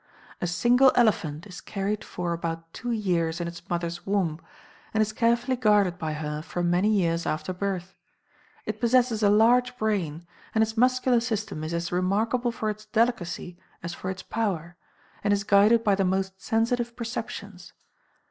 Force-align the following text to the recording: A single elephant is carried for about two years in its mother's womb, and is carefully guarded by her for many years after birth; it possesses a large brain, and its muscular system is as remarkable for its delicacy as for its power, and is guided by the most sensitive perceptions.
A 0.41 0.47
single 0.47 0.91
elephant 0.95 1.45
is 1.45 1.61
carried 1.61 2.03
for 2.03 2.33
about 2.33 2.73
two 2.73 2.89
years 2.89 3.39
in 3.39 3.47
its 3.47 3.69
mother's 3.69 4.03
womb, 4.03 4.41
and 4.95 4.99
is 5.01 5.13
carefully 5.13 5.55
guarded 5.55 5.99
by 5.99 6.13
her 6.13 6.41
for 6.41 6.63
many 6.63 6.89
years 6.89 7.27
after 7.27 7.53
birth; 7.53 7.93
it 8.65 8.79
possesses 8.79 9.21
a 9.21 9.29
large 9.29 9.77
brain, 9.77 10.25
and 10.55 10.63
its 10.63 10.75
muscular 10.75 11.19
system 11.19 11.63
is 11.63 11.71
as 11.71 11.91
remarkable 11.91 12.51
for 12.51 12.71
its 12.71 12.85
delicacy 12.87 13.59
as 13.83 13.93
for 13.93 14.09
its 14.09 14.23
power, 14.23 14.75
and 15.23 15.33
is 15.35 15.43
guided 15.43 15.83
by 15.83 15.93
the 15.93 16.03
most 16.03 16.41
sensitive 16.41 16.95
perceptions. 16.95 17.73